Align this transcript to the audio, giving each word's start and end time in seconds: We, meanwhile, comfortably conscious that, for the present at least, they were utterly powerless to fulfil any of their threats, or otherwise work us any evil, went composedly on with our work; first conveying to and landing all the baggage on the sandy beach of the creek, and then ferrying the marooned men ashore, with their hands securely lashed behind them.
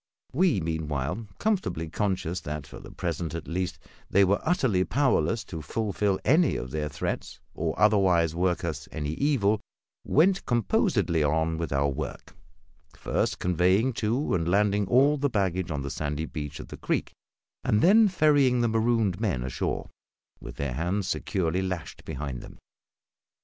We, 0.33 0.59
meanwhile, 0.59 1.27
comfortably 1.37 1.87
conscious 1.87 2.39
that, 2.39 2.65
for 2.65 2.79
the 2.79 2.89
present 2.89 3.35
at 3.35 3.47
least, 3.47 3.77
they 4.09 4.23
were 4.25 4.39
utterly 4.41 4.83
powerless 4.83 5.43
to 5.43 5.61
fulfil 5.61 6.19
any 6.25 6.55
of 6.55 6.71
their 6.71 6.89
threats, 6.89 7.39
or 7.53 7.79
otherwise 7.79 8.33
work 8.33 8.63
us 8.63 8.87
any 8.91 9.11
evil, 9.11 9.61
went 10.03 10.43
composedly 10.47 11.21
on 11.23 11.59
with 11.59 11.71
our 11.71 11.89
work; 11.89 12.35
first 12.95 13.37
conveying 13.37 13.93
to 13.93 14.33
and 14.33 14.49
landing 14.49 14.87
all 14.87 15.17
the 15.17 15.29
baggage 15.29 15.69
on 15.69 15.83
the 15.83 15.91
sandy 15.91 16.25
beach 16.25 16.59
of 16.59 16.69
the 16.69 16.77
creek, 16.77 17.11
and 17.63 17.81
then 17.83 18.07
ferrying 18.07 18.61
the 18.61 18.67
marooned 18.67 19.19
men 19.19 19.43
ashore, 19.43 19.87
with 20.39 20.55
their 20.55 20.73
hands 20.73 21.07
securely 21.07 21.61
lashed 21.61 22.03
behind 22.05 22.41
them. 22.41 22.57